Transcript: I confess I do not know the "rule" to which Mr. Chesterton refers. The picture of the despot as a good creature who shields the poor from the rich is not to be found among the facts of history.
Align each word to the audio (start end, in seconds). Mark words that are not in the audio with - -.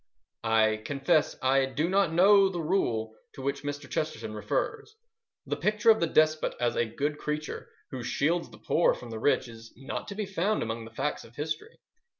I 0.49 0.77
confess 0.83 1.35
I 1.43 1.67
do 1.67 1.87
not 1.87 2.11
know 2.11 2.49
the 2.49 2.59
"rule" 2.59 3.13
to 3.35 3.43
which 3.43 3.61
Mr. 3.61 3.87
Chesterton 3.87 4.33
refers. 4.33 4.95
The 5.45 5.55
picture 5.55 5.91
of 5.91 5.99
the 5.99 6.07
despot 6.07 6.55
as 6.59 6.75
a 6.75 6.85
good 6.85 7.19
creature 7.19 7.69
who 7.91 8.01
shields 8.01 8.49
the 8.49 8.57
poor 8.57 8.95
from 8.95 9.11
the 9.11 9.19
rich 9.19 9.47
is 9.47 9.71
not 9.77 10.07
to 10.07 10.15
be 10.15 10.25
found 10.25 10.63
among 10.63 10.85
the 10.85 10.91
facts 10.95 11.23
of 11.23 11.35
history. 11.35 11.77